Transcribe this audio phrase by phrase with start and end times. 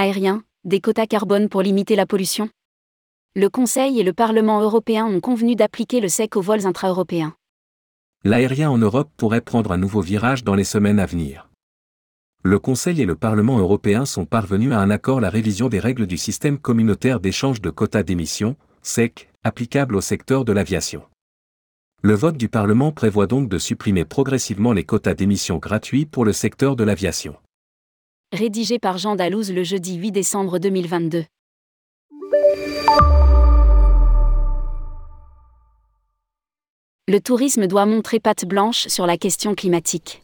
[0.00, 2.48] Aérien, des quotas carbone pour limiter la pollution
[3.34, 7.34] Le Conseil et le Parlement européen ont convenu d'appliquer le SEC aux vols intra-européens.
[8.22, 11.48] L'aérien en Europe pourrait prendre un nouveau virage dans les semaines à venir.
[12.44, 16.06] Le Conseil et le Parlement européen sont parvenus à un accord la révision des règles
[16.06, 21.02] du système communautaire d'échange de quotas d'émissions, SEC, applicable au secteur de l'aviation.
[22.02, 26.32] Le vote du Parlement prévoit donc de supprimer progressivement les quotas d'émissions gratuits pour le
[26.32, 27.34] secteur de l'aviation.
[28.34, 31.24] Rédigé par Jean Dalouse le jeudi 8 décembre 2022.
[37.08, 40.22] Le tourisme doit montrer patte blanche sur la question climatique.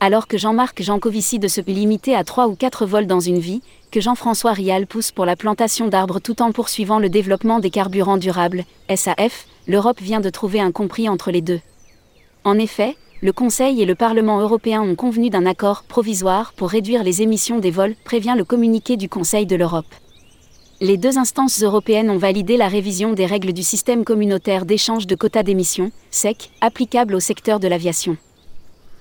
[0.00, 3.62] Alors que Jean-Marc Jancovici de se limiter à 3 ou 4 vols dans une vie,
[3.92, 8.16] que Jean-François Rial pousse pour la plantation d'arbres tout en poursuivant le développement des carburants
[8.16, 11.60] durables, SAF, l'Europe vient de trouver un compris entre les deux.
[12.42, 17.04] En effet, le Conseil et le Parlement européen ont convenu d'un accord provisoire pour réduire
[17.04, 19.86] les émissions des vols, prévient le communiqué du Conseil de l'Europe.
[20.80, 25.14] Les deux instances européennes ont validé la révision des règles du système communautaire d'échange de
[25.14, 28.16] quotas d'émissions, SEC, applicable au secteur de l'aviation.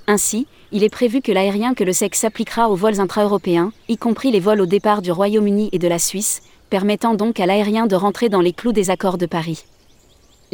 [0.06, 4.30] Ainsi, il est prévu que l'aérien que le SEC s'appliquera aux vols intra-européens, y compris
[4.30, 7.96] les vols au départ du Royaume-Uni et de la Suisse, permettant donc à l'aérien de
[7.96, 9.66] rentrer dans les clous des accords de Paris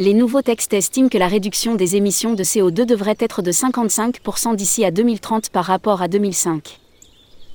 [0.00, 4.54] les nouveaux textes estiment que la réduction des émissions de CO2 devrait être de 55%
[4.54, 6.78] d'ici à 2030 par rapport à 2005.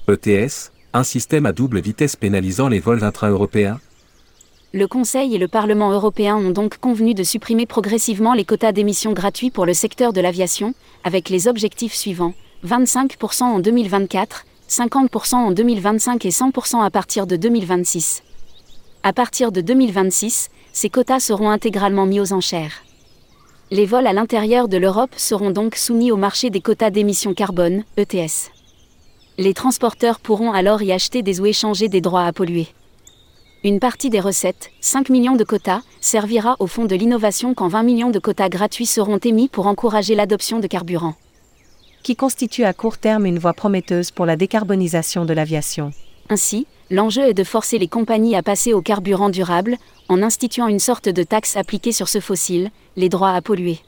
[0.09, 3.79] ETS, un système à double vitesse pénalisant les vols intra-européens
[4.73, 9.13] Le Conseil et le Parlement européen ont donc convenu de supprimer progressivement les quotas d'émissions
[9.13, 10.73] gratuits pour le secteur de l'aviation,
[11.05, 12.33] avec les objectifs suivants
[12.65, 18.21] 25% en 2024, 50% en 2025 et 100% à partir de 2026.
[19.03, 22.83] À partir de 2026, ces quotas seront intégralement mis aux enchères.
[23.71, 27.83] Les vols à l'intérieur de l'Europe seront donc soumis au marché des quotas d'émissions carbone,
[27.95, 28.51] ETS.
[29.37, 32.67] Les transporteurs pourront alors y acheter des ou échanger des droits à polluer.
[33.63, 37.83] Une partie des recettes, 5 millions de quotas, servira au fonds de l'innovation quand 20
[37.83, 41.15] millions de quotas gratuits seront émis pour encourager l'adoption de carburants.
[42.03, 45.91] Qui constitue à court terme une voie prometteuse pour la décarbonisation de l'aviation.
[46.29, 49.77] Ainsi, l'enjeu est de forcer les compagnies à passer au carburant durable,
[50.09, 53.79] en instituant une sorte de taxe appliquée sur ce fossile, les droits à polluer.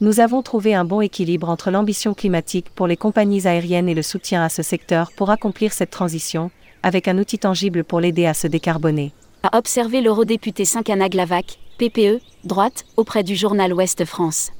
[0.00, 4.02] Nous avons trouvé un bon équilibre entre l'ambition climatique pour les compagnies aériennes et le
[4.02, 6.50] soutien à ce secteur pour accomplir cette transition,
[6.82, 9.12] avec un outil tangible pour l'aider à se décarboner.
[9.44, 14.50] A observé l'eurodéputé Saint-Cana Glavac, PPE, droite, auprès du journal Ouest France.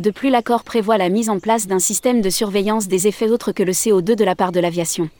[0.00, 3.52] De plus, l'accord prévoit la mise en place d'un système de surveillance des effets autres
[3.52, 5.10] que le CO2 de la part de l'aviation.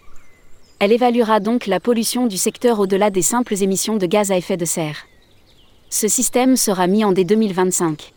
[0.82, 4.56] Elle évaluera donc la pollution du secteur au-delà des simples émissions de gaz à effet
[4.56, 5.06] de serre.
[5.90, 8.14] Ce système sera mis en dès 2025.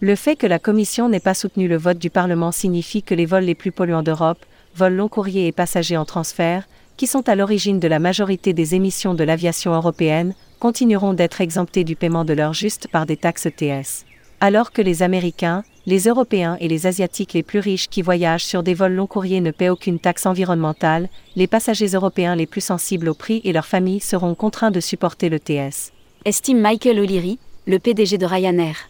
[0.00, 3.26] Le fait que la Commission n'ait pas soutenu le vote du Parlement signifie que les
[3.26, 6.66] vols les plus polluants d'Europe, vols long courriers et passagers en transfert,
[6.96, 11.84] qui sont à l'origine de la majorité des émissions de l'aviation européenne, continueront d'être exemptés
[11.84, 14.06] du paiement de leur juste par des taxes TS.
[14.40, 18.62] Alors que les Américains, les Européens et les Asiatiques les plus riches qui voyagent sur
[18.62, 23.08] des vols long courriers ne paient aucune taxe environnementale, les passagers européens les plus sensibles
[23.08, 25.92] au prix et leurs familles seront contraints de supporter le TS.
[26.24, 28.88] Estime Michael O'Leary, le PDG de Ryanair.